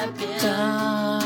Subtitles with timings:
[0.00, 1.20] ただ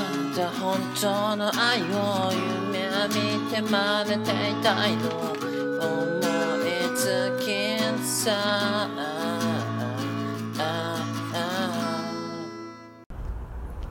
[0.60, 2.32] 本当の愛を
[2.72, 6.18] 夢見て真似ていたいの思
[6.58, 8.88] いつきさ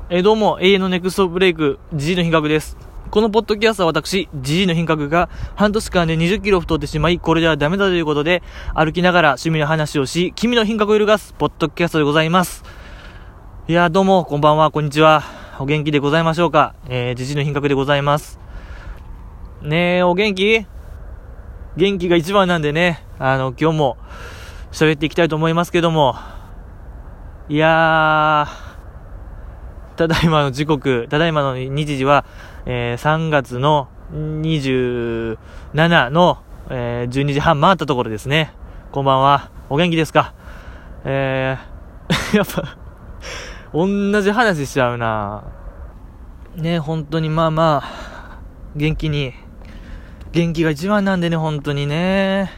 [0.09, 2.75] えどうも、永遠のネクストブレイク、GG の品格です。
[3.09, 8.43] このポッドキャストは私、GG の品格が半年間で20キロ太ってしまい、これではダメだということで、
[8.75, 12.82] 歩きながら趣味の話をし、君の品格を揺るがす、ポッドキャストでございます。
[13.66, 15.23] いやどうも、こんばんは、こんにちは。
[15.58, 16.76] お元気でございましょうか？
[16.90, 18.38] えー、GG の品格でございます。
[19.62, 20.66] ねえ、お元気？
[21.78, 23.97] 元気が一番なんでね、あの、今日も
[24.73, 26.16] 喋っていきたいと思いますけども、
[27.47, 32.25] いやー、ただいまの時刻、ただいまの日時は、
[32.66, 36.39] えー3月の27の、
[36.70, 38.52] えー12時半回ったところですね。
[38.92, 39.52] こんばんは。
[39.70, 40.33] お元気ですか？
[41.05, 42.83] えー、 やっぱ、
[43.73, 45.43] 同じ話しちゃうな
[46.55, 48.39] ね、本当にまあまあ、
[48.75, 49.33] 元気に、
[50.31, 52.52] 元気が一番なんでね、本当にね。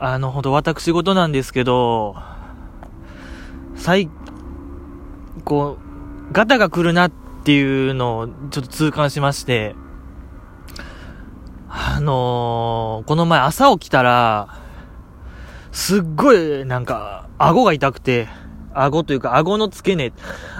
[0.00, 2.16] あの、ほんと私事なんですけど、
[3.76, 4.10] 最
[5.44, 7.12] こう、ガタが来るなっ
[7.44, 9.76] ていうのをちょっと痛感しまして、
[11.68, 14.48] あのー、この前朝起きたら、
[15.70, 18.28] すっごいなんか、顎が痛くて、
[18.84, 20.12] 顎というか顎の付け根、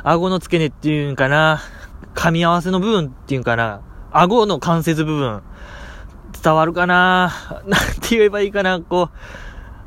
[0.02, 1.60] 顎の付け根っていうんかな、
[2.14, 5.42] 噛み合わせの部分っていうんかな、顎の関節部分、
[6.42, 7.32] 伝わるかな？
[7.66, 9.16] なんて言えばいいかな、こう、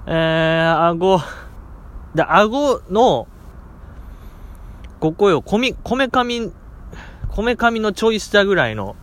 [0.05, 1.21] えー、顎、
[2.15, 3.27] で、顎の、
[4.99, 6.51] ここよ、こみ、こめかみ、
[7.29, 8.95] こめかみのちょい下ぐらいの、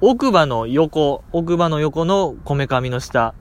[0.00, 3.34] 奥歯の横、奥歯の横のこめかみの下。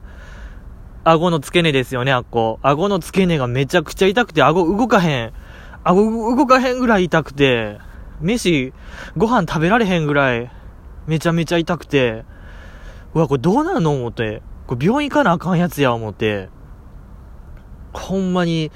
[1.05, 2.59] 顎の付け根ですよね、あっこ。
[2.61, 5.33] 顎の付け根がめちゃくちゃ痛くて、顎動かへん。
[5.83, 7.79] 顎動かへんぐらい痛くて、
[8.21, 8.73] 飯、
[9.17, 10.49] ご飯食べられへんぐらい、
[11.07, 12.23] めちゃめちゃ痛くて、
[13.13, 13.91] うわ、これどうなるの？
[13.91, 14.41] 思って。
[14.65, 16.47] これ病院行かなあかんやつや、思って。
[17.91, 18.71] ほんまに、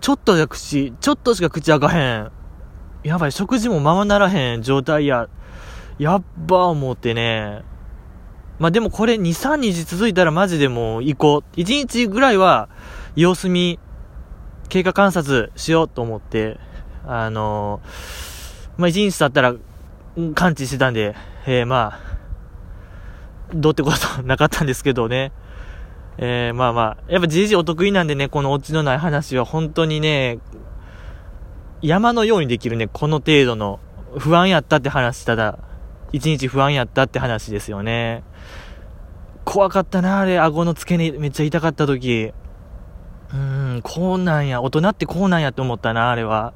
[0.00, 2.32] ちょっとじゃ口、ちょっとしか口開かへん。
[3.04, 5.28] やばい、食事もままならへん状態や。
[5.98, 7.62] やっば思ってね。
[8.58, 11.56] まあ、でもこれ2、3日続いたらマジでもう行こう。
[11.56, 12.68] 1日ぐらいは
[13.16, 13.78] 様子見、
[14.68, 16.58] 経過観察しようと思って、
[17.06, 19.54] あのーまあ、1日経ったら
[20.16, 21.14] うん感知してたんで、
[21.46, 22.00] えー、まあ、
[23.54, 25.32] どうってことなかったんですけどね。
[26.16, 30.38] えー、まあまあ、やっぱじいじお得意なんでね、このオチのない話は本当にね、
[31.82, 33.80] 山のようにできるね、この程度の
[34.16, 35.58] 不安やったって話し、ただ、
[36.12, 38.22] 一日不安やったって話ですよね。
[39.44, 42.32] 怖かったな、あれ、顎の付け根めっちゃ痛かった時。
[43.32, 46.54] うん、こうなんや、大人ってこうなんやって思ったな、あれは。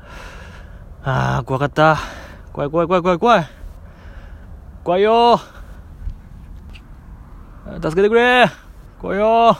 [1.03, 1.97] あー、怖かった。
[2.53, 3.47] 怖い怖い怖い怖い怖い。
[4.84, 7.82] 怖いよー。
[7.82, 8.50] 助けてくれー。
[9.00, 9.58] 来いよー。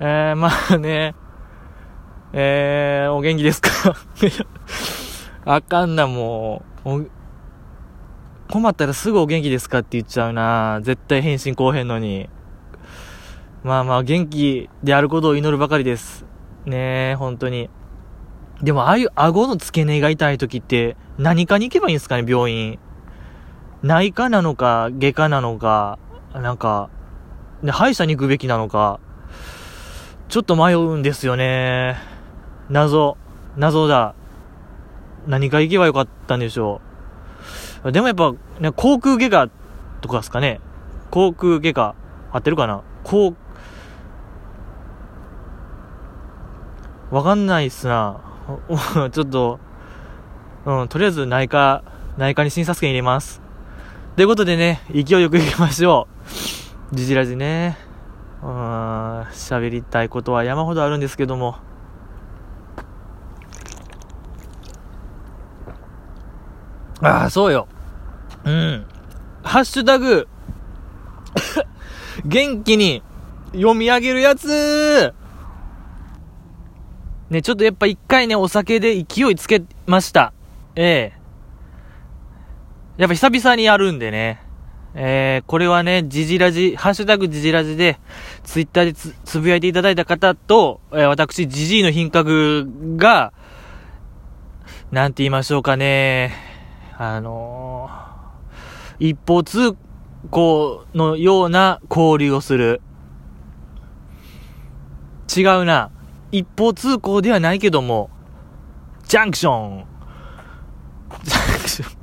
[0.00, 1.14] えー、まあね。
[2.32, 3.70] えー、お元気ですか？
[5.46, 7.10] あかんな、もう。
[8.54, 10.78] 困ったらすぐお元気ですかって言っちゃうな。
[10.80, 12.28] 絶対返信こうへんのに。
[13.64, 16.24] まあまあ、元気であることを祈るばかりです。
[16.64, 17.68] ねえ、本当に。
[18.62, 22.78] でも、ああいう顎の付け根が痛い時って、何かに行けばいいんですかね、病院。
[23.82, 25.98] 内科なのか、外科なのか、
[26.32, 26.90] なんか、
[27.64, 29.00] で、歯医者に行くべきなのか、
[30.28, 31.96] ちょっと迷うんですよね。
[32.70, 33.16] 謎。
[33.56, 34.14] 謎だ。
[35.26, 36.80] 何か行けばよかったんでしょ
[37.84, 37.90] う。
[37.90, 39.48] でもやっぱ、ね、航空外科
[40.00, 40.60] とかですかね。
[41.10, 41.94] 航空外科、
[42.32, 42.82] 合ってるかな？
[43.02, 43.34] 航、
[47.10, 48.20] わかんないっすな。
[49.12, 49.58] ちょっと、
[50.66, 51.82] うん、とりあえず内科、
[52.16, 53.40] 内科に診察券入れます。
[54.16, 56.06] ということでね、勢いよく行きましょ
[56.92, 56.96] う。
[56.96, 57.76] じじらじね。
[58.42, 58.50] うん、
[59.30, 61.56] 喋りたいことは山ほどあるんですけども。
[67.02, 67.66] ああ、そうよ。
[68.44, 68.86] うん。
[69.42, 70.28] ハッシュタグ、
[72.24, 73.02] 元気に
[73.52, 75.12] 読み上げるやつ
[77.30, 80.32] ね、ちょっとやっぱ一回ね、お酒で勢いつけました。
[80.76, 81.24] ええ
[82.96, 84.40] やっぱ久々にやるんでね。
[84.94, 87.98] えー、これはね、ジジラジ、ハッシュタグジジラジで、
[88.44, 93.32] ツイッターでつつぶやいていただいた方と、えー私、ジジイの品格が、
[94.92, 96.32] なんて言いましょうかね。
[96.96, 98.03] あの
[98.98, 99.76] 一方通
[100.30, 102.80] 行のような交流をする。
[105.34, 105.90] 違うな。
[106.32, 108.10] 一方通行ではないけども、
[109.06, 109.86] ジャンクション。
[111.22, 111.96] ジャンクション。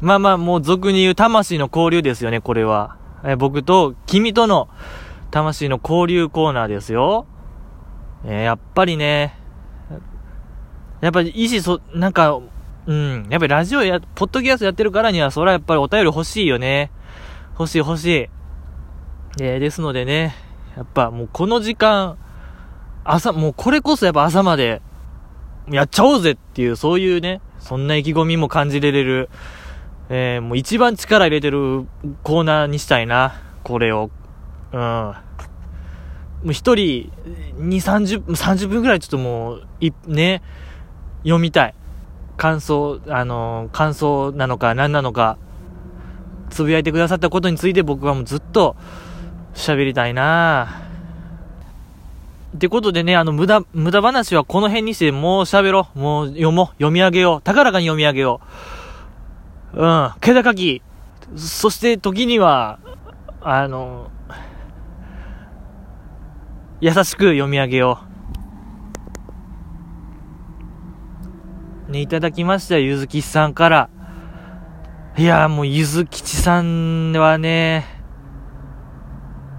[0.00, 2.96] まあまあ、もう俗に言う魂の交流ですよね、これは。
[3.24, 4.68] え僕と君との
[5.30, 7.26] 魂の交流コーナーですよ。
[8.24, 9.36] えー、やっぱりね、
[11.00, 12.38] やっぱり意思そ、なんか、
[12.86, 16.90] うん、やっぱりラジオや、ポッドキャストやってるからには、それはやっぱりお便り欲しいよね。
[17.58, 18.10] 欲しい欲しい。
[19.40, 20.34] えー、ですのでね、
[20.76, 22.18] やっぱもうこの時間、
[23.04, 24.82] 朝、もうこれこそやっぱ朝まで、
[25.70, 29.30] やっちゃおうぜっていう、そういうね、そんな意気込みも感じれれる、
[30.08, 31.86] えー、もう一番力入れてる
[32.24, 34.10] コーナーにしたいな、これを。
[34.72, 34.80] うん。
[34.80, 35.14] も
[36.46, 37.12] う一人、
[37.58, 40.42] 2、30、30分くらいちょっともう、い、ね、
[41.22, 41.74] 読みたい。
[42.42, 45.38] 感想、あのー、感想なのか何なのか、
[46.50, 48.74] つぶやいてくださったことについて僕はもうずっと
[49.54, 50.82] 喋りたいな
[52.56, 55.98] ってことでね、あの、無駄、無駄話はこの辺にしてもう喋ろう。
[56.00, 56.66] もう読もう。
[56.78, 57.42] 読み上げよう。
[57.42, 58.40] 高らかに読み上げよ
[59.74, 59.80] う。
[59.80, 60.82] うん、気高き、
[61.36, 62.80] そして時には、
[63.40, 64.10] あの、
[66.80, 68.11] 優しく読み上げよう。
[71.92, 73.90] ね、いただきましたゆずきさんから。
[75.16, 77.84] いや、もうゆずきちさんはね、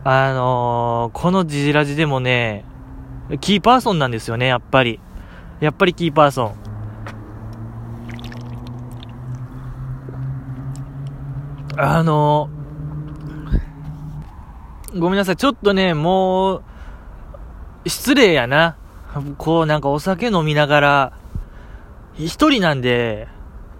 [0.03, 2.65] あのー、このジジラジでもね、
[3.39, 4.99] キーパーソンなんですよね、やっぱり。
[5.61, 6.55] やっぱりキーパーソン。
[11.77, 12.49] あの
[14.95, 16.63] ごめんなさい、ちょっとね、もう、
[17.87, 18.75] 失礼やな。
[19.37, 21.13] こう、なんかお酒飲みながら、
[22.17, 23.27] 一人なんで、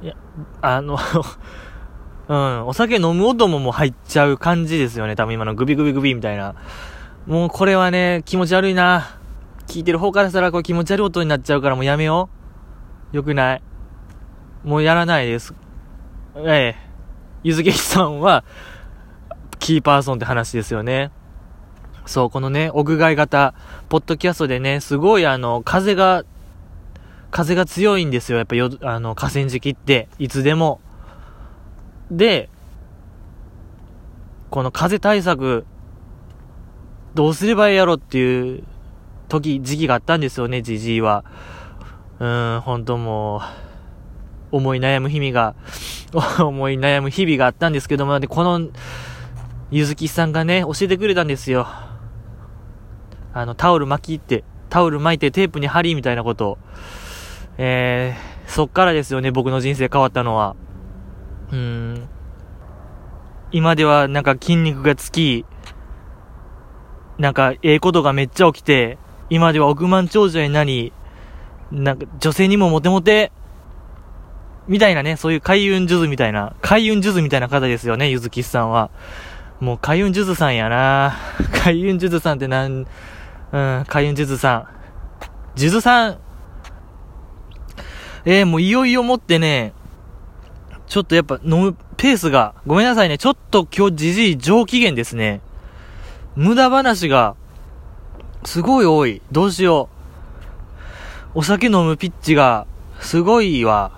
[0.02, 0.16] いや、
[0.62, 0.98] あの
[2.28, 5.16] うん、お酒飲む音ももう入っちゃう感じですよね。
[5.16, 6.56] 多分今のグビグビグビみたいな。
[7.28, 9.18] もうこれはね、気持ち悪いな。
[9.68, 12.30] 聞いてる方からしたらこれ気持ち悪い音になっちゃうからもうやめよ
[13.14, 13.16] う。
[13.16, 13.62] よくない。
[14.64, 15.54] もうやらないです。
[16.38, 16.94] ええ。
[17.44, 18.44] ゆずげきさんは、
[19.60, 21.12] キーパーソンって話ですよね。
[22.06, 23.54] そう、このね、屋外型、
[23.90, 26.24] ポッドキャストでね、すごいあの、風が、
[27.34, 28.38] 風が強いんですよ。
[28.38, 30.80] やっぱよ、あの、河川敷って、いつでも。
[32.12, 32.48] で、
[34.52, 35.66] この風対策、
[37.16, 38.64] どうすればいいやろっていう
[39.30, 41.26] 時、時期があったんですよね、じじいは。
[42.20, 43.42] うーん、本当も
[44.52, 45.56] う、思い悩む日々が、
[46.46, 48.70] 思い悩む日々があったんですけども、でこの、
[49.72, 51.66] ゆずきさんがね、教えてくれたんですよ。
[53.34, 56.58] あの、タオル巻きって、タオル巻いてテープに貼りみたいなことを。
[57.58, 60.56] えー、そっからですよね、僕の人生変わったのは。
[61.52, 62.08] うん。
[63.52, 65.46] 今ではなんか筋肉がつき、
[67.20, 68.98] なんかええことがめっちゃ起きて、
[69.30, 70.92] 今では億万長者になり、
[71.72, 73.32] なんか女性にもモテモテ、
[74.68, 78.90] みたいなね、そういう海運ジュズみたいな、海運ジュズみたいな方ですよね、ゆずきさんは。
[79.60, 81.16] もう海運ジュズさんやな
[81.64, 82.86] 海運ジュズさんってなん、
[83.52, 84.68] うん、海運ジュズさん。
[85.56, 86.18] ジュズさん、
[88.26, 89.74] えー、もういよいよもってね、
[90.88, 95.42] ちょっとやっぱ飲むペースが、ごめんなさいね、ちょっと今日じじい上機嫌ですね。
[96.36, 97.36] 無駄話が、
[98.46, 99.22] すごい多い。
[99.32, 99.90] どうしよ
[101.36, 101.40] う。
[101.40, 102.68] お酒飲むピッチが、
[103.00, 103.92] すごいわ。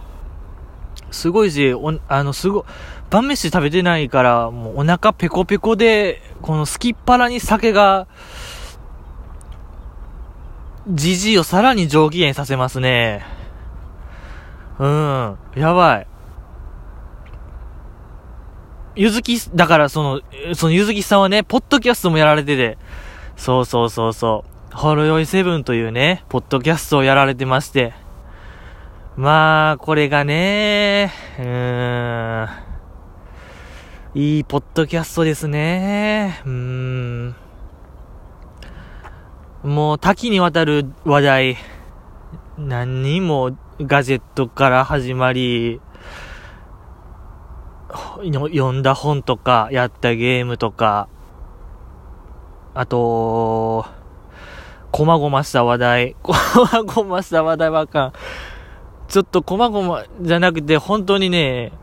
[1.12, 2.66] すごいし、お、あの、すご、
[3.10, 8.08] 晩飯食べてないから、もうお腹ペコペコで、このすきっ腹に酒が、
[10.88, 13.26] じじいをさらに上機嫌させますね。
[14.78, 16.08] うん、やばい。
[18.96, 20.22] ゆずき、だからその、
[20.54, 22.78] そのゆずきさんはね、ポッドキャストもやられてて、
[23.36, 27.94] そうそうそうそう、ほろ酔いセブンというね、ポッドキャストをやられてまして、
[29.18, 32.50] まあ、これがね、うーん、
[34.14, 36.42] いいポッドキャストですね。
[36.46, 37.36] うーん。
[39.64, 41.58] もう多岐にわたる話題、
[42.58, 45.82] 何人もガジェットから始まり、
[48.24, 51.10] 読んだ本とか、やったゲームとか、
[52.74, 53.86] あと、
[54.92, 56.34] こまごました話題、 こ
[56.72, 58.14] まごました話題ばっかん。
[59.10, 61.74] ちょっとこまごまじゃなくて、本当にね、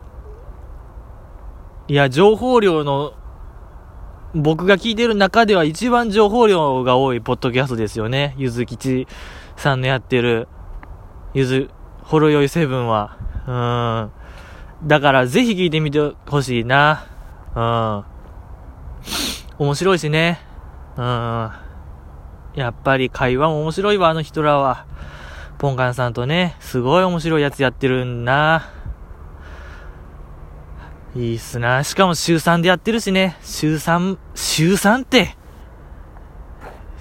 [1.87, 3.13] いや、情報量の、
[4.33, 8.33] 僕が聞いてる中では一番情報量が多いポッドキャストですよね。
[8.37, 9.07] ゆずきち
[9.57, 10.47] さんのやってる、
[11.35, 11.69] ゆず、
[12.03, 13.17] ほろよいセブンは。
[13.47, 14.87] うん。
[14.87, 17.05] だからぜひ聞いてみてほしいな。
[17.55, 18.03] うん。
[19.57, 20.39] 面白いしね。
[20.97, 21.51] うん。
[22.55, 24.85] やっぱり会話も面白いわ、あの人らは。
[25.57, 28.69] ポンカンさんとね、すごい面白いやつやってるんな。
[31.15, 31.83] いいっすな。
[31.83, 33.37] しかも週3でやってるしね。
[33.43, 35.37] 週3、週3って。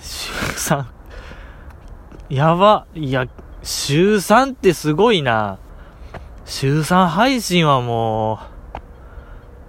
[0.00, 0.84] 週3。
[2.28, 2.86] やば。
[2.94, 3.26] いや、
[3.62, 5.58] 週3ってすごいな。
[6.44, 8.40] 週3配信はも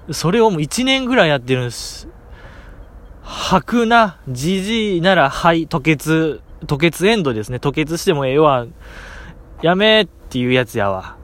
[0.07, 2.07] う、それをもう1年ぐらいやってるんです。
[3.21, 7.59] 吐くな、じじいなら、はい、吐血、吐血エンドですね。
[7.59, 8.65] 吐血してもええわ。
[9.61, 11.17] やめっていうやつやわ。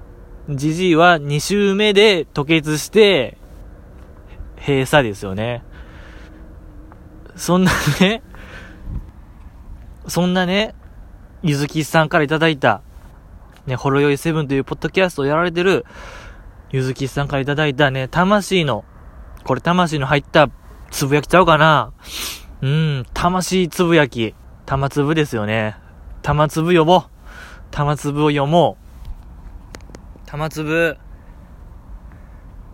[0.49, 3.37] じじいは2周目で吐血して、
[4.57, 5.63] 閉鎖ですよね。
[7.35, 8.21] そんなね、
[10.07, 10.75] そんなね、
[11.41, 12.81] ゆずきさんからいただいた、
[13.65, 15.85] ね、ほろよいセブンというポッドキャストをやられてる、
[16.71, 18.83] ゆずきさんからいただいたね、魂の、
[19.45, 20.49] これ魂の入った
[20.91, 21.93] つぶやきちゃうかな
[22.61, 24.35] うん、魂つぶやき。
[24.65, 25.77] 玉粒ですよね。
[26.21, 27.03] 玉粒呼ぼう。
[27.71, 28.77] 玉粒を読も
[30.25, 30.27] う。
[30.27, 30.97] 玉粒。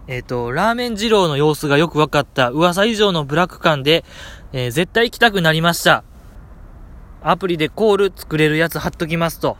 [0.08, 4.04] えっ、ー、と、ラーメン二郎の様子がよく分かった噂以上のブラック感で、
[4.54, 6.04] えー、絶対行きたくなりました。
[7.28, 9.58] アプリでコール作れるやつ貼っときますと。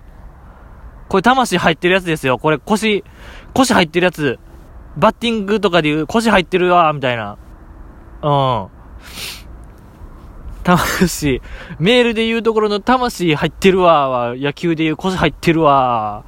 [1.10, 2.38] これ魂入ってるやつですよ。
[2.38, 3.04] これ腰、
[3.56, 4.40] 腰入ってるやつ。
[4.98, 7.38] バッティングとかで言う腰入ってるわ、みたいな。
[8.22, 8.68] うん。
[10.64, 11.42] 魂、
[11.80, 16.24] メールで言うところの魂入ってるわは、野球で言う腰入ってるわ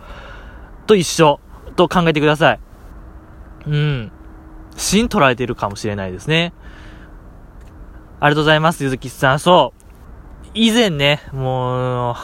[0.87, 1.39] と一緒
[1.75, 2.59] と考えてください。
[3.67, 4.11] うん。
[4.75, 6.53] 芯捉えてるかもしれないですね。
[8.19, 9.39] ありがとうございます、ゆずきさん。
[9.39, 9.76] そう。
[10.53, 12.15] 以前ね、もう、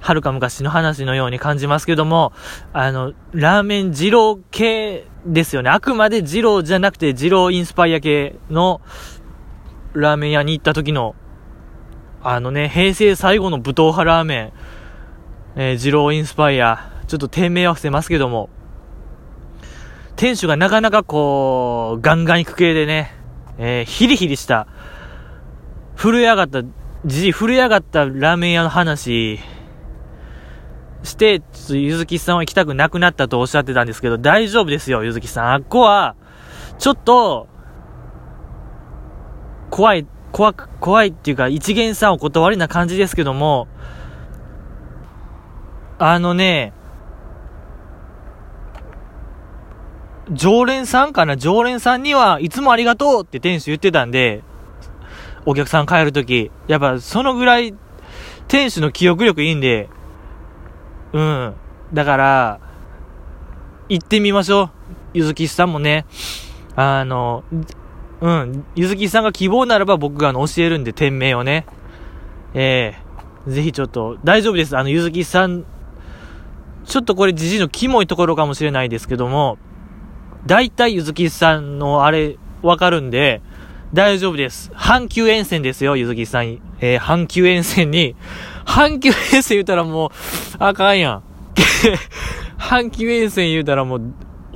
[0.00, 2.32] はるか昔の話のように感じますけども、
[2.72, 5.70] あの、ラーメン二郎系ですよね。
[5.70, 8.80] あくまで二郎じゃなくて二郎インスパイア系の
[9.94, 11.14] ラーメン屋に行った時の、
[12.22, 14.52] あのね、平成最後の武闘派ラーメン、
[15.56, 18.50] えー、二郎インスパイア、ちょっと店名は伏せますけども、
[20.16, 23.14] 店主がなかなかこう、ガンガン行く系でね、
[23.58, 24.66] えー、ヒリヒリした、
[25.96, 26.62] 震え上がった、
[27.06, 29.38] じじ震え上がったラーメン屋の話、
[31.02, 35.52] して、ゆずきさんは行きたくなくなったとおっしゃってたんですけど、大丈夫ですよ、ゆずきさん。
[35.52, 36.16] あっこは、
[36.78, 37.46] ちょっと、
[39.70, 43.68] 怖い、怖く、怖いっていうか、一元さんお断りな感じですけども、
[45.98, 46.72] あのね、
[50.32, 51.36] 常連さんかな？
[51.36, 54.42] 常連さんにはいつもありがとうって店主言ってたんで、
[55.46, 57.74] お客さん帰るとき、やっぱそのぐらい
[58.48, 59.88] 店主の記憶力いいんで、
[61.12, 61.54] うん。
[61.92, 62.60] だから、
[63.88, 64.70] 行ってみましょう。
[65.14, 66.06] ゆずきさんもね、
[66.76, 67.44] あの、
[68.20, 71.66] うん、ゆずきさんが希望ならば僕が教えるんで、店名をね。
[72.54, 72.96] え
[73.46, 74.76] えー、ぜひちょっと、大丈夫です。
[74.76, 75.64] あの、ゆずきさん、
[76.84, 79.58] ちょっとこれじじのキモいところかもしれないですけども、
[80.46, 83.40] 大体ゆずきさんのあれ、わかるんで、
[83.94, 84.72] 大丈夫です。
[84.74, 86.58] 阪急沿線ですよ、ゆずきさん。
[86.80, 88.16] えー、阪急沿線に、
[88.66, 90.10] 阪急沿線言うたらもう、
[90.58, 91.22] あかんやん。
[92.58, 94.02] 阪急沿線言うたらもう、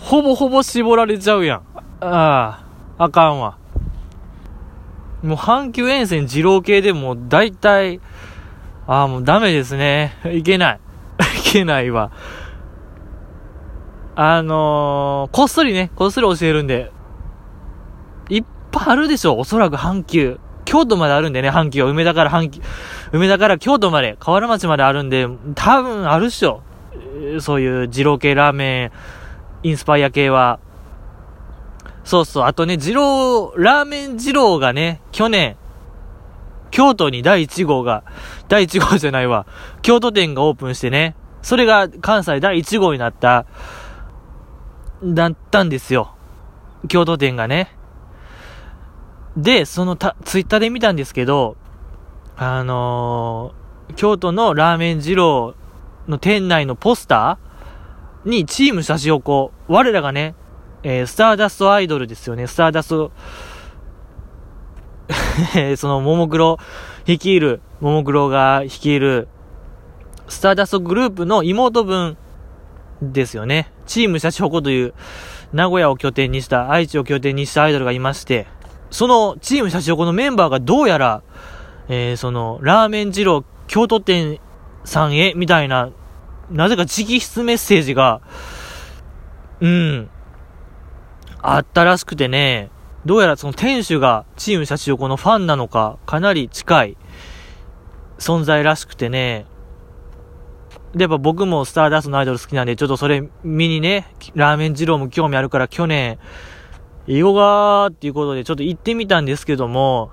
[0.01, 1.63] ほぼほぼ絞られちゃうやん。
[2.01, 2.65] あ
[2.99, 3.59] あ、あかんわ。
[5.23, 8.01] もう阪急沿線二郎系でも大体、
[8.89, 10.17] ああ、もうダメですね。
[10.35, 10.81] いけない。
[11.49, 12.11] いけないわ。
[14.17, 16.91] あのー、こっそりね、こっそり教えるんで、
[18.71, 20.39] ぱいあるでしょ、おそらく阪急。
[20.65, 21.91] 京都まであるんでね、阪急は。
[21.91, 22.61] 梅田から阪急、
[23.13, 26.63] 梅田から京都まで、河原町まであるんで、多分あるっしょ。
[27.41, 28.93] そういう二郎系ラーメン、
[29.63, 30.59] インスパイア系は。
[32.05, 32.45] そうそう。
[32.45, 35.57] あとね、二郎、ラーメン二郎がね、去年、
[36.71, 38.05] 京都に第1号が、
[38.49, 39.47] 第1号じゃないわ、
[39.81, 43.47] 京都店がオープンしてね、それが関西第1号になった、
[45.03, 46.15] だったんですよ。
[46.89, 47.78] 京都店がね。
[49.39, 51.57] で、そのた、ツイッターで見たんですけど、
[52.37, 55.55] あのー、京都のラーメン二郎
[56.09, 60.35] の店内のポスターにチーム写真をこう、我らがね、
[60.83, 62.49] えー、スターダストアイドルですよね。
[62.49, 63.13] スターダスト、
[65.79, 66.59] その、ももクロ
[67.07, 69.29] 率いる、ももクロが率いる、
[70.27, 72.17] スターダストグループの妹分
[73.01, 73.73] ですよね。
[73.87, 74.95] チームシャチホコという、
[75.53, 78.49] 名古屋を拠点にした、愛知を拠点にしたアイドルがいまして、
[78.91, 81.23] そのチームシャチホコのメンバーがどうやら、
[81.89, 84.41] えー、その、ラーメン二郎京都店
[84.85, 85.91] さんへ、みたいな、
[86.51, 88.21] なぜか直筆メッセージが、
[89.61, 90.11] うん、
[91.43, 92.71] あったらしくてね、
[93.05, 96.97] どうやらその店主がチームシャチホコのファンなのか、かなり近い
[98.19, 99.47] 存在らしくてね、
[100.95, 106.19] で、やっぱ僕もスターダストのアイドル好きなんで、ちょっとそれ見にね、ラーメン二郎も興味あるから去年、
[107.09, 110.11] 囲碁がーっていうことでちょっと行ってみたんですけども、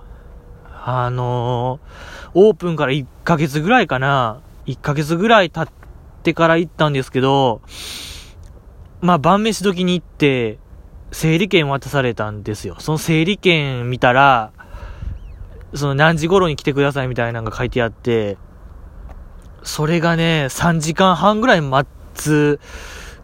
[0.86, 5.74] あのー、オープンから1ヶ月ぐらいかな、1ヶ月ぐらい経っ
[6.24, 7.62] てから行ったんですけど、
[9.02, 10.58] まあ晩飯時に行って、
[11.12, 12.78] 整理券渡されたんですよ。
[12.80, 14.52] その整理券見たら、
[15.74, 18.38] その何時頃に来てくださいみたいなのが書いてあって、
[19.64, 22.60] それがね、3時間半ぐらい待つ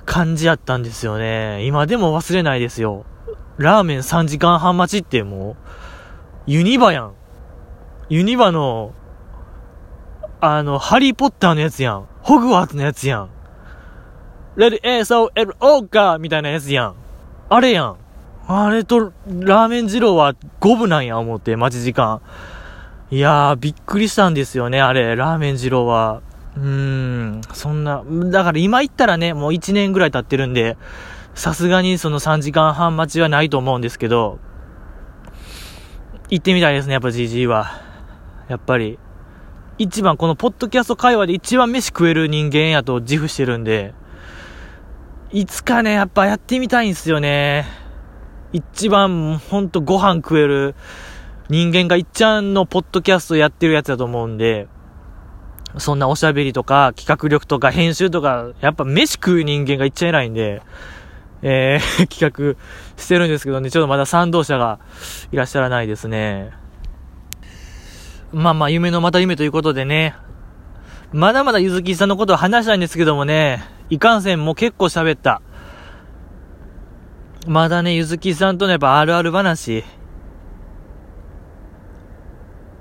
[0.06, 1.66] 感じやったんですよね。
[1.66, 3.06] 今でも忘れないですよ。
[3.58, 5.56] ラーメン3時間半待ちってもう、
[6.48, 7.14] ユニバやん。
[8.10, 8.94] ユニバの、
[10.40, 12.08] あの、ハリーポッターのやつやん。
[12.22, 13.30] ホグワーツのやつやん。
[14.56, 16.96] レディエーソーエルオーカーみたいなやつやん。
[17.50, 17.98] あれやん。
[18.48, 22.22] あれと、ラーメン二郎は五分なんや思って、待ち時間。
[23.12, 26.22] いやー、びっくりしたんですよね、あれ、ラーメン二郎は。
[26.58, 30.78] うーん、そんな、だから今行ったらね、もう1年ぐらい経ってるんで、
[31.34, 34.40] さすがにその3時間半待ちはないと思うんですけど、
[36.30, 37.82] 行ってみたいですね、やっぱ GG は。
[38.48, 39.00] やっぱり、
[39.78, 43.94] 一番このポッドキャスト会話で一番飯食える人間やと自負してるんで、
[45.32, 47.66] いつかね、やっぱやってみたいんすよね。
[48.54, 50.76] 一番、ほんとご飯食える
[51.50, 54.68] 人間がいっちゃんのポッドキャストやってるやつだと思うんで、
[55.78, 60.62] そんなおしゃべりとか、企画力とか、編集とか、やっぱ飯食う人間がいっちゃ偉いんで、
[61.44, 62.62] えー、企画
[63.02, 64.80] してるんですけどね、ちょっとまだ賛同者が
[65.32, 66.52] いらっしゃらないですね。
[68.32, 70.16] まあまあ、夢のまた夢ということでね、
[71.12, 75.42] まだまだゆずきさんのことを話したいんですけどもね、いかんせんもう結構喋った。
[77.48, 79.84] まだね、ゆずきさんとのやっぱあるある話、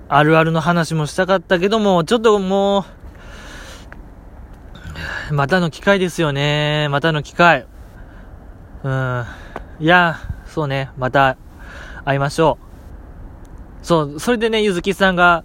[0.08, 2.84] あるあるの話もしたかったけども、ちょっとも
[5.30, 6.88] う、またの機会ですよね。
[6.90, 7.66] またの機会。
[8.82, 9.24] うん。
[9.78, 10.16] いや、
[10.46, 10.90] そうね。
[10.96, 11.36] また
[12.04, 12.58] 会いましょ
[13.82, 13.86] う。
[13.86, 15.44] そう、それでね、ゆずきさんが、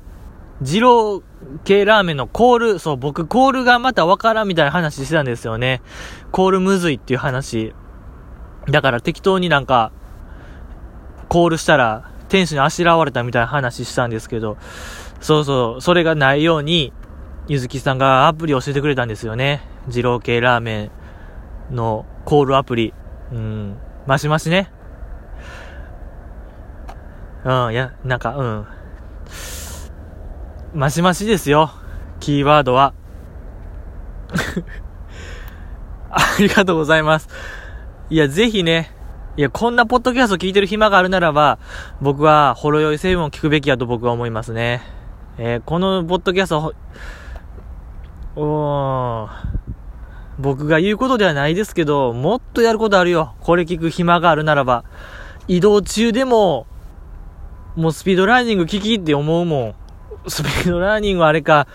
[0.62, 1.22] 二郎
[1.66, 5.82] 系ラーメンのコール、そう、僕コールがまたわからんみたいな話してたんですよね。
[6.32, 7.74] コールむずいっていう話。
[8.70, 9.92] だから適当になんか、
[11.28, 14.58] コールしたら、店主にあしらわれたみたいな話したんですけど、
[15.20, 16.94] そうそう、それがないように、
[17.48, 19.62] ゆずきさんがアプリ教えてくれたんですよね。
[19.88, 20.90] 二郎系ラーメ
[21.72, 22.94] ンのコールアプリ。
[23.32, 24.72] うん、マシマシね。
[27.44, 28.66] うん、いや、なんか、うん。
[30.74, 31.72] マシマシですよ。
[32.20, 32.94] キーワードは。
[36.10, 37.30] ありがとうございます。
[38.10, 38.92] いや、ぜひね、
[39.38, 41.60] いや、こんなポッドキャスト聞いてる暇があるならば、
[42.02, 44.82] 僕は、ほろ酔い成分を聞くべきやと僕は思いますね。
[45.38, 46.74] えー、このポッドキャスト、
[48.36, 49.65] おー
[50.38, 53.36] 僕が言うことではないですけど、もっとやることあるよ。
[53.40, 54.84] これ聞く暇があるならば。
[55.48, 56.68] 移動中でも、
[57.76, 59.76] もうスピードラーニング聞きって思うもん。
[60.28, 61.68] スピードラーニングはあれか、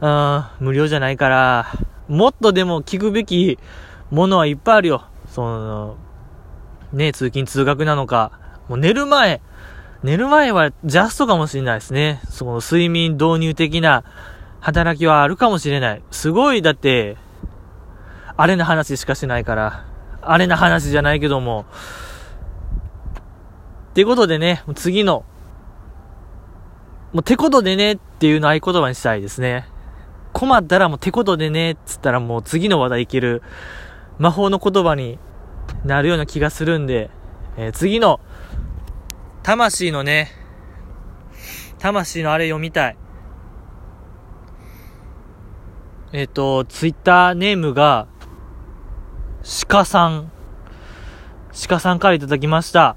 [0.00, 1.66] あ無料じゃないから、
[2.08, 3.58] もっとでも聞くべき
[4.10, 5.04] ものはいっぱいあるよ。
[5.30, 5.96] その、
[6.92, 8.32] ね、通勤通学なのか、
[8.68, 9.42] もう寝る前、
[10.02, 12.20] 寝る前はジャストかもしれないですね。
[12.30, 14.04] その睡眠導入的な
[14.60, 16.02] 働きはあるかもしれない。
[16.10, 17.16] すごい、だって、
[18.38, 19.84] あれな話しかしないから、
[20.22, 21.66] あれな話じゃないけども、
[23.90, 25.24] ってことでね、次の、
[27.12, 29.66] もうてことでねっていうの合言葉にしたいですね。
[30.32, 33.42] 困ったらもうてことでねっつったらもう次の話題いける
[34.18, 35.18] 魔法の言葉に
[35.84, 37.10] なるような気がするんで、
[37.56, 38.20] えー、次の、
[39.42, 40.30] 魂のね、
[41.80, 42.96] 魂のあれ読みたい。
[46.12, 48.06] えっ、ー、と、ツイッターネームが、
[49.48, 50.30] 鹿さん。
[51.68, 52.96] 鹿さんからいただきました。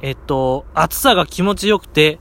[0.00, 2.18] えっ、と、暑さが気持ちよくて、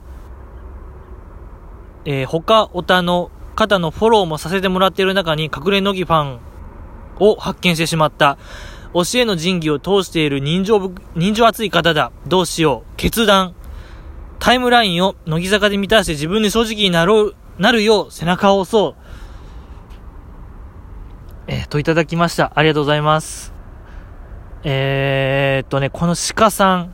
[2.05, 6.39] えー、他オタの方のフォローもさせてもらっている中に隠れ乃木ファン
[7.19, 8.37] を発見してしまった。
[8.93, 12.11] 教えの仁義を通している人情人情熱い方だ。
[12.27, 12.95] どうしよう。
[12.97, 13.55] 決断。
[14.37, 19.02] タイムラインを乃木坂で満たして自分で正直になろう、なるよう背中を押そう。
[21.45, 22.53] えー、といただきました。
[22.55, 23.53] ありがとうございます。
[24.63, 26.93] えー、っとね、この鹿さん。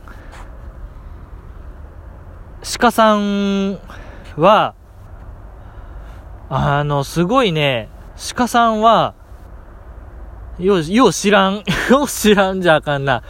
[2.78, 3.78] 鹿さん
[4.36, 4.74] は、
[6.48, 7.88] あの、すごいね、
[8.34, 9.14] 鹿さんは、
[10.58, 11.62] よう、よう知らん。
[11.88, 13.22] よう知らんじゃあかんな。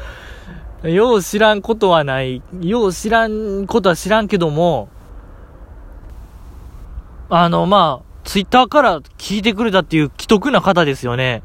[0.82, 2.42] よう知らんことはない。
[2.62, 4.88] よう知らんことは知らんけども、
[7.28, 11.42] あの、まあ、ツイッターから聞いてくれたっていう既得な方ですよね。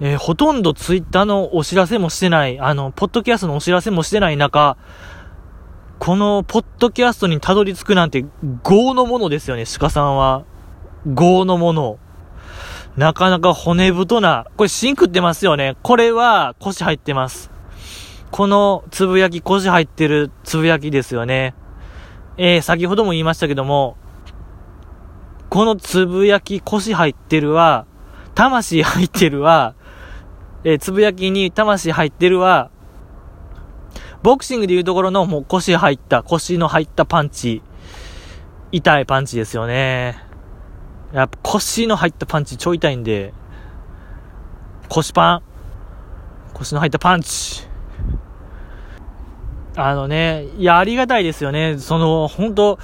[0.00, 4.76] えー、ほとんどツイッターのお知らせもしてない、あの、ポッドキャストのお知らせもしてない中、
[6.00, 8.24] このポッドキャストにたどり着くなんて、
[8.68, 10.42] 業のものですよね、鹿さんは。
[11.06, 12.00] 業のもの。
[12.96, 15.76] なかなか骨太な、これ芯食ってますよね。
[15.84, 17.52] これは腰入ってます。
[18.32, 21.54] このつぶやき、腰入ってるつぶやきですよね。
[22.38, 23.96] えー、先ほども言いましたけども、
[25.48, 27.86] このつぶやき、腰入ってるは、
[28.34, 29.74] 魂入ってるは、
[30.64, 32.70] えー、つぶやきに魂入ってるは、
[34.22, 37.62] ボクシングでいうところのもう腰入った、腰の入ったパンチ、
[38.72, 40.18] 痛いパンチですよね。
[41.12, 43.32] やっぱ腰の入ったパンチ超痛いんで、
[44.88, 45.42] 腰パン、
[46.54, 47.66] 腰の入ったパンチ。
[49.76, 51.78] あのね、いや、ありがたいですよね。
[51.78, 52.78] その、本当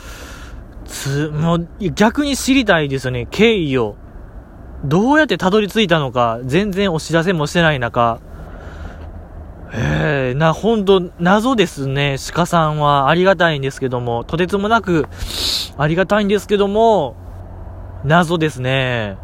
[0.85, 3.97] つ、もう、逆に知りたいですよね、経緯を。
[4.85, 8.21] どうやってたどり着いたのか、全然お知らせもしてない中、
[9.75, 12.16] ええー、な、ほんと、謎ですね。
[12.33, 15.07] 鹿さんはありがたいんですけども、とてつもなく
[15.79, 17.16] ありがたいんですけども、
[18.05, 19.16] 謎ですね。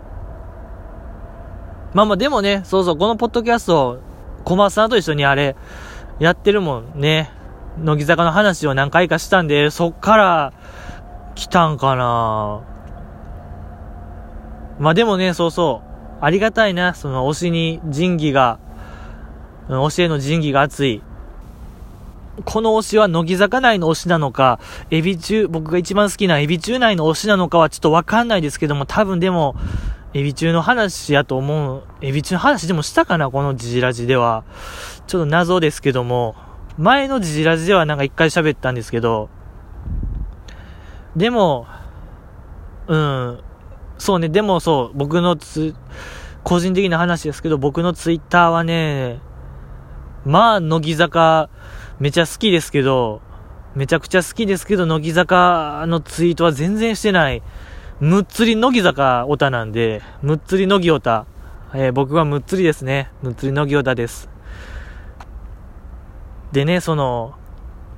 [1.92, 4.00] まあまあでもね、そうそう、このポッドキャスト、
[4.44, 5.54] 小松さんと一緒にあれ、
[6.18, 7.30] やってるもんね。
[7.78, 10.52] 乃木坂の話を何回かしたんで、そっから
[11.38, 12.62] 来たんかな
[14.80, 15.88] まあでもね、そうそう。
[16.20, 18.58] ありがたいな、その推しに仁義が、
[19.68, 21.00] 推しへの仁義が熱い。
[22.44, 24.58] この推しは乃木坂内の推しなのか、
[24.90, 29.54] エビ中、僕が一番好きなエビ中内の推しなのかはちょっとわかんないですけども、多分でも、
[30.14, 31.84] エビ中の話やと思う。
[32.00, 34.42] エビ中の話でもしたかなこのジジラジでは。
[35.06, 36.34] ちょっと謎ですけども。
[36.78, 39.28] 前のジジラジではなんか一回喋ったんですけど、
[41.18, 41.66] でも、
[42.86, 43.40] うん、
[43.98, 45.74] そうね、でもそう、僕のつ、
[46.44, 49.20] 個人的な話ですけど、僕のツイッターはね、
[50.24, 51.50] まあ、乃木坂、
[51.98, 53.20] めちゃ好きですけど、
[53.74, 57.42] めちゃくちゃ好きですけど、乃木坂のツイートは全然してない。
[57.98, 61.26] むっつり乃木坂オタなんで、むっつり乃木オタ。
[61.74, 63.10] えー、僕はむっつりですね。
[63.22, 64.30] むっつり乃木オタです。
[66.52, 67.34] でね、その、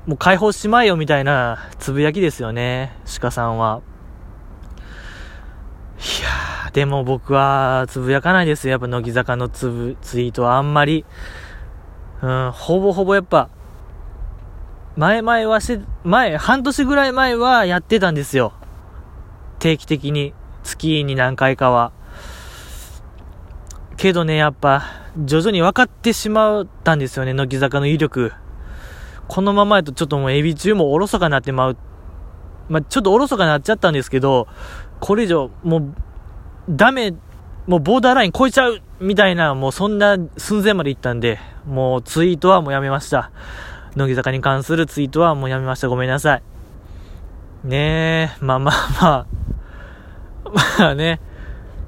[0.07, 3.83] もう解放しまえよみたいなつぶやきですよね、鹿さんは。
[5.99, 8.73] いやー、でも僕はつぶやかないですよ。
[8.73, 11.05] やっぱ乃木坂のつぶ、ツイートはあんまり。
[12.23, 13.51] うん、ほぼほぼやっぱ、
[14.97, 18.53] 前々はして、前、半年ぐらい前はやってたんですよ。
[19.59, 20.35] 定期的に。
[20.63, 21.93] 月に何回かは。
[23.97, 24.85] けどね、やっぱ、
[25.19, 28.33] 徐々に分かってしまったんですよね、乃木坂の威力。
[29.31, 31.77] このままやとちょっともうエビ中もおろそかになってまう。
[32.69, 34.49] まあ、ちょっとおろそかになっちゃったんですけど、
[34.99, 35.95] これ以上、もう、
[36.69, 37.12] ダメ、
[37.69, 43.31] もうボーダーライン超えちゃうみたいな、もうそんな寸前まで行ったんで、もうツイートはもうやめました。
[43.95, 45.88] 乃木坂に関するツイートはもうやめました。
[45.88, 46.43] ごめんなさい。
[47.62, 49.27] ねえ、まあまあまあ、
[50.81, 51.21] まあね、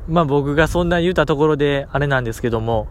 [0.07, 2.87] まあ僕がそんな言うたところであれなんですけども、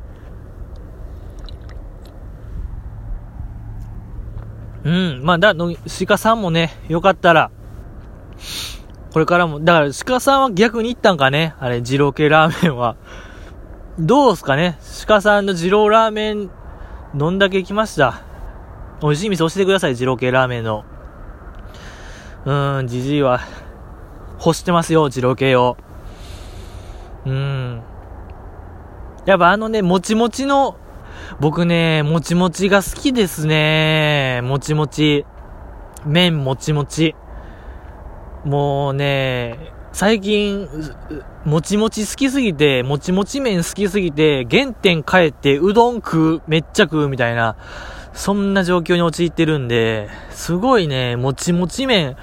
[4.84, 7.52] うん、まあだ、の、鹿さんもね、よかったら、
[9.14, 12.96] これからも、だから鹿さんは逆に行ったんかね、あれ、二郎系ラーメンは。
[14.00, 14.80] どうすかね？
[15.06, 16.50] 鹿さんの二郎ラーメン、
[17.14, 18.22] どんだけ行きました？
[19.02, 20.86] 美味しい店教えてください、二郎系ラーメンの。
[22.46, 23.42] うーん、じじいは、
[24.40, 25.78] 欲してますよ、二郎系を。
[27.26, 27.84] うーん。
[29.26, 30.78] やっぱあのね、もちもちの、
[31.40, 34.42] 僕ね、もちもちが好きですね。
[34.44, 35.26] もちもち。
[36.06, 37.16] 麺もちもち。
[38.46, 40.68] もうね、最近、
[41.44, 47.56] もちもち好きすぎて、もちもち麺好きすぎて、原点帰ってうどん食う、めっちゃ食うみたいな、
[48.14, 52.16] そんな状況に陥ってるんで、すごいね、もちもち麺、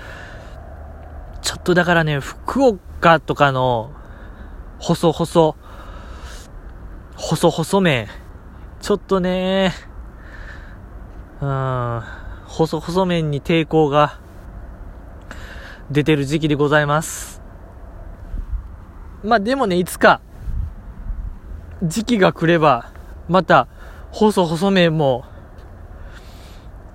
[1.43, 3.91] ちょっとだからね、福岡とかの、
[4.79, 5.55] 細細、
[7.17, 8.09] 細細麺、
[8.81, 9.73] ちょっとね、
[11.41, 12.03] うん、
[12.47, 14.19] 細細麺に抵抗が
[15.91, 17.43] 出てる時期でございます。
[19.25, 20.21] まあでもね、いつか、
[21.83, 22.93] 時期が来れば、
[23.29, 23.67] また、
[24.11, 25.25] 細細麺も、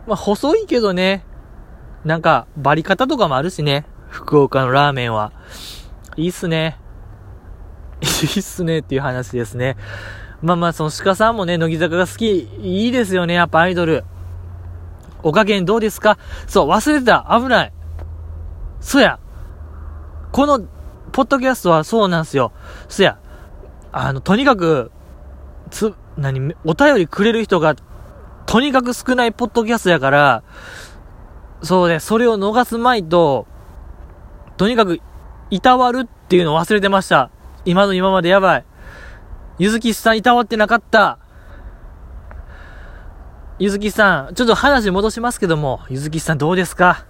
[0.07, 1.25] まあ細いけどね、
[2.05, 5.31] なんか、バリ方とかもあるしね、福岡のラーメンは。
[6.15, 6.77] いいっすね。
[8.01, 9.75] いいっすねっていう話ですね。
[10.43, 14.03] まあまあ、その鹿さんもね、乃木坂が好き、いいですよね、やっぱアイドル。
[15.23, 16.17] お加減どうですか？
[16.47, 17.27] そう、忘れてた。
[17.31, 17.73] 危ない。
[18.81, 19.19] そや。
[20.33, 20.59] この、
[21.13, 22.51] ポッドキャストはそうなんすよ。
[22.89, 23.19] そや。
[23.93, 24.91] あの、とにかく、
[25.71, 27.75] つ、何、お便りくれる人が、
[28.45, 30.43] とにかく少ないポッドキャストやから、
[31.61, 33.47] そうね、それを逃すまいと、
[34.57, 34.99] とにかく、
[35.49, 37.29] いたわるっていうのを忘れてました。
[37.63, 38.65] 今の今までやばい。
[39.59, 41.19] ゆずきさんいたわってなかった。
[43.59, 47.05] ゆずきさん、ちょっと話戻しますけども、ゆずきさんどうですか？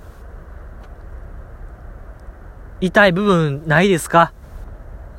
[2.82, 4.34] 痛い部分ないですか？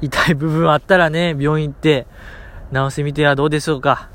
[0.03, 2.07] 痛い部分あったらね、病院行って
[2.71, 4.11] 直してみてはどうでしょうか？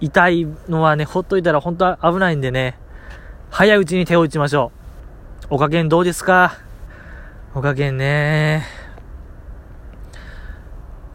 [0.00, 2.78] 痛いのはね、ほっといたら本当は危ないんでね、
[3.50, 4.70] 早いうちに手を打ちましょ
[5.50, 5.54] う。
[5.56, 6.56] お加減どうですか？
[7.52, 8.77] お加減ね。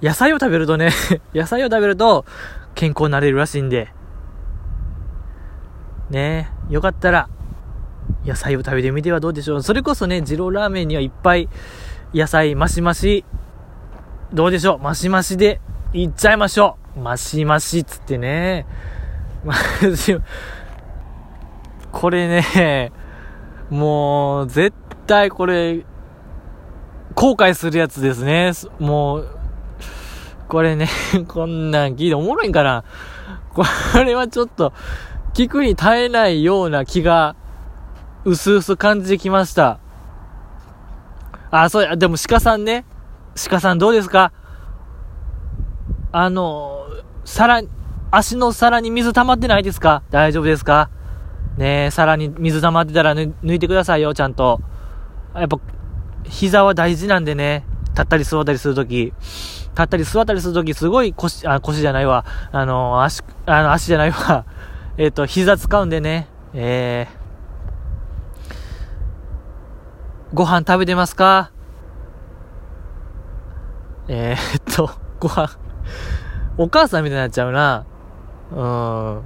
[0.04, 0.92] 野菜を食べるとね
[1.34, 2.26] 野菜を食べると
[2.76, 3.94] 健康になれるらしいんで、
[6.10, 7.30] ねよかったら、
[8.26, 9.64] 野菜を食べてみてはどうでしょう。
[9.64, 11.50] それこそね、二郎ラーメンにはいっぱい
[12.14, 13.26] 野菜、マシマシ、
[14.34, 14.80] どうでしょう。
[14.80, 15.62] マシマシで
[15.94, 17.00] いっちゃいましょう。
[17.00, 18.66] マシマシっつってね。
[21.92, 22.92] これね、
[23.70, 25.86] もう、絶対これ、
[27.16, 28.52] 後悔するやつですね。
[28.80, 29.33] もう、
[30.48, 30.88] これね、
[31.28, 32.84] こんなん聞いておもろいんかな？
[33.54, 33.64] こ
[34.04, 34.74] れはちょっと、
[35.34, 37.36] 聞くに耐えないような気が、
[38.26, 39.80] うすうす感じてきました。
[41.50, 42.86] あ、そうや、でも鹿さんね。
[43.50, 44.32] 鹿さんどうですか？
[46.12, 46.86] あの、
[47.26, 47.62] 皿、
[48.12, 50.04] 足の皿に水溜まってないですか？
[50.12, 50.90] 大丈夫ですか？
[51.58, 54.62] ねえ、皿に水溜まってたら、抜いてくださいよ、ちゃんと。
[55.36, 55.58] やっぱ、
[56.26, 57.66] 膝は大事なんでね。
[57.90, 59.14] 立ったり座ったりするとき。
[59.74, 62.26] 立ったり座ったりするとき、すごい腰、あ、腰じゃないわ。
[62.52, 64.46] あの、足、あの、足じゃないわ。
[64.98, 66.28] えっ、と、膝使うんでね。
[66.54, 71.50] えー、ご飯食べてますか？
[74.08, 75.50] えー、っと、ご飯
[76.58, 77.86] お母さんみたいになっちゃうな。
[78.52, 79.22] うん。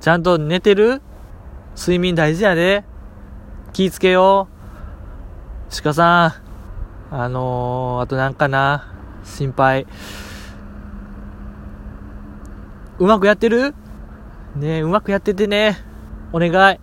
[0.00, 1.00] ちゃんと寝てる？
[1.76, 2.84] 睡眠大事やで。
[3.72, 4.48] 気ぃつけよ
[5.70, 5.82] う。
[5.82, 7.14] 鹿さん。
[7.14, 8.95] あのー、あとなんかな？
[9.26, 9.86] 心配。
[12.98, 13.74] うまくやってる？
[14.56, 15.76] ねうまくやっててね。
[16.32, 16.80] お願い。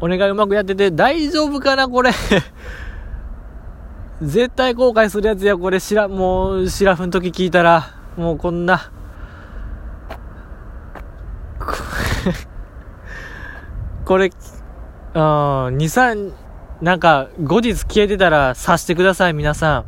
[0.00, 2.12] お願いうまくやってて、大丈夫かなこれ？
[4.22, 8.90] 絶対後悔するやつや、これ、しら、もう、シラフの時聞いたら、もうこんな。
[14.04, 14.30] これ、
[15.14, 16.32] うん、2、3、
[16.82, 19.84] なんか、後日消えてたら察してください、皆さん。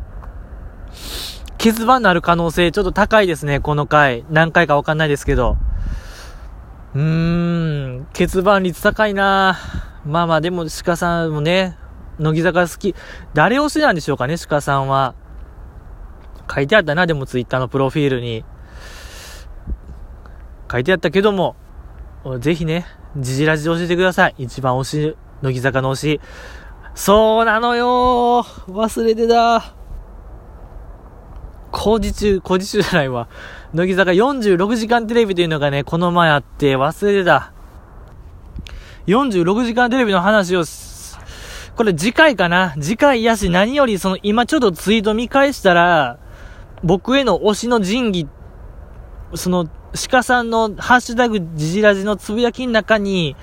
[1.58, 4.24] 欠番になる可能性ちょっと高いですね、この回。
[4.30, 5.56] 何回かわかんないですけど。
[6.94, 9.58] うーん、欠番率高いな
[10.06, 11.76] まあまあ、でも鹿さんもね、
[12.20, 12.94] 乃木坂好き。
[13.34, 15.14] 誰推しなんでしょうかね、鹿さんは。
[16.52, 18.44] 書いてあったな、でもツイッターのプロフィールに。
[20.70, 21.56] 書いてあったけども、
[22.38, 24.34] ぜひね、ジジラジで教えてください。
[24.38, 26.20] 一番推し、乃木坂の推し。
[26.94, 29.77] そうなのよ忘れてた。
[31.70, 33.28] 工事中、工事中じゃないわ。
[33.74, 37.52] 乃木坂46時間テレビというのがね、この前あって忘れてた。
[39.07, 40.64] 46時間テレビの話を、
[41.76, 42.74] これ次回かな？
[42.81, 46.18] 次回やし、何よりその今ちょっとツイート見返したら、
[46.83, 48.26] 僕への推しの仁義、
[49.35, 49.68] その、
[50.11, 53.37] 鹿さんのハッシュタグジジラジのつぶやきの中に、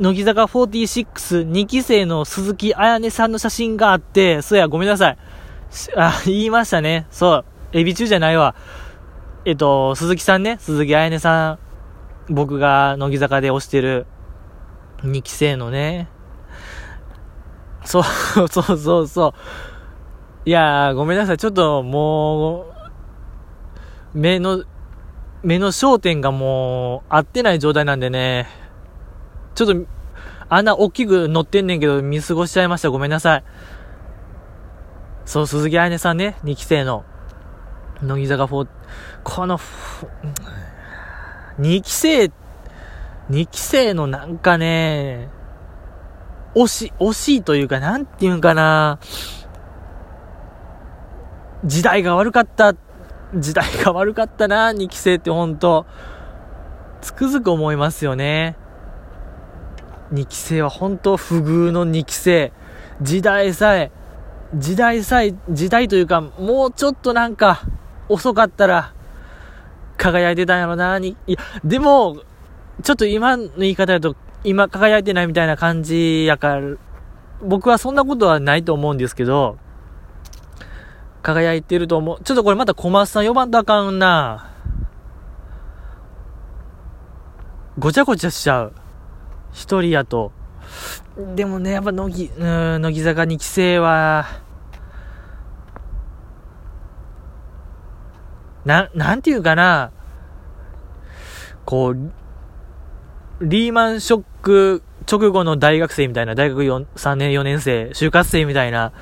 [0.00, 5.18] 乃木坂46、2期生の鈴木彩音さんの写真があって、そうや、ごめんなさい。
[5.96, 7.06] あ、 言いましたね。
[7.10, 7.44] そう。
[7.72, 8.54] エビ中じゃないわ。
[9.44, 11.58] えっと、鈴木さんね、鈴木彩音さん。
[12.30, 14.06] 僕が乃木坂で推してる
[15.02, 16.08] 2期生のね。
[17.84, 18.02] そう、
[18.48, 19.32] そうそうそう。
[20.46, 21.38] いやー、ごめんなさい。
[21.38, 24.64] ちょっともう、目の、
[25.42, 28.46] 目の焦点がもう、合ってない状態なんでね。
[29.54, 29.86] ちょっと、
[30.48, 32.90] あんな大きく乗ってんねんけど、見過ごしちゃいました。
[32.90, 33.44] ごめんなさい。
[35.24, 37.04] そう、鈴木愛音さんね、2期生の、
[38.02, 38.68] 乃木坂4、
[39.22, 39.58] この、
[41.58, 42.24] 2期生、
[43.30, 45.28] 2期生のなんかね、
[46.54, 48.98] 惜し、惜しいというか、なんていうんかな、
[51.64, 52.74] 時代が悪かった、
[53.34, 55.86] 時代が悪かったな、2期生ってほんと、
[57.00, 58.56] つくづく思いますよね。
[60.12, 62.52] 2期生は本当不遇の2期生。
[63.00, 63.90] 時代さえ、
[64.54, 67.62] 時代さえ、時代というか、もうちょっとなんか、
[68.08, 68.92] 遅かったら、
[69.96, 72.18] 輝いてたんやろな、に、いや、でも、
[72.82, 76.76] ちょっと今の言い方だと、今輝いてないみたいな感じやから、
[77.42, 79.58] 僕はそんなことはないと思うんですけど、
[81.22, 82.20] 輝いてると思う。
[82.22, 84.50] ちょっとこれまた小松さん呼ばんとあかんな。
[87.78, 88.72] ごちゃごちゃしちゃう。
[89.52, 90.32] 一人やと。
[91.34, 92.44] でもね、やっぱ乃木、う
[92.78, 94.26] ん、乃木坂2期生は、
[98.64, 99.92] な、なんていうかな、
[101.64, 101.96] こう、
[103.40, 108.92] リーマンショック直後の大学生みたいな、大学3年4年生、就活生みたいな、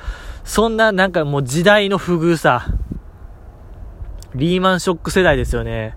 [0.43, 2.65] そんななんかもう時代の不遇さ。
[4.35, 5.95] リーマンショック世代ですよね。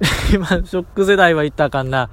[0.00, 2.10] リーマンショック世代は言ったらあかんな。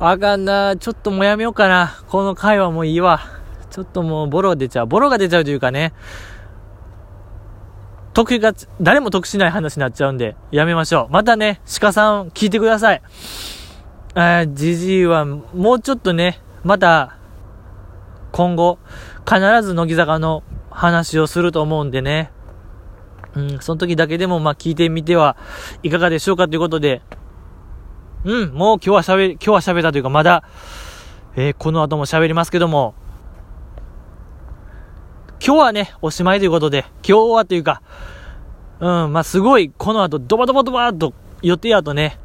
[0.00, 0.76] あかんな。
[0.76, 2.02] ちょっともうやめようかな。
[2.08, 3.20] この回はもういいわ。
[3.70, 4.86] ちょっともうボロが出ちゃう。
[4.86, 5.92] ボロが出ちゃうというかね。
[8.12, 11.12] 得が、誰も得しない話になっちゃうんで、やめましょう。
[11.12, 13.02] またね、鹿さん聞いてください。
[14.14, 17.16] えー、じじいはもうちょっとね、また、
[18.30, 18.78] 今後、
[19.28, 22.30] 必ず乃木坂の話をすると思うんでね。
[23.34, 25.36] うん、その時だけでもま聞いてみては
[25.82, 27.02] いかがでしょうかということで、
[28.24, 30.44] うん、もう今日は喋、今日は喋ったというかまだ、
[31.36, 32.94] えー、この後も喋りますけども、
[35.44, 37.82] 今日はね、おしまいということで、今日はというか、
[38.80, 42.18] うん、まあ、すごい、この後、ドバドバドバーっと予定やとね、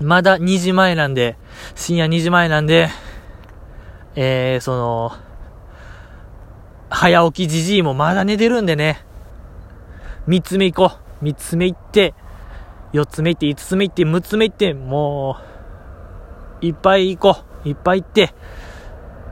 [0.00, 1.36] まだ2時前なんで、
[1.74, 2.88] 深夜2時前なんで、
[4.14, 5.12] えー、その、
[6.88, 9.04] 早起きじじいもまだ寝てるんでね、
[10.26, 11.24] 3つ目行こう。
[11.24, 12.14] 3つ目行って、
[12.92, 15.36] 4つ目行って、5つ目行って、6つ目行って、も
[16.62, 17.68] う、いっぱい行こう。
[17.68, 18.32] いっぱい行って、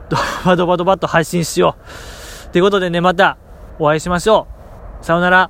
[0.09, 1.77] ドバドバドバっと配信しよ
[2.47, 2.51] う。
[2.51, 3.37] ということでね、また
[3.79, 4.47] お会いしましょ
[5.01, 5.05] う。
[5.05, 5.49] さようなら。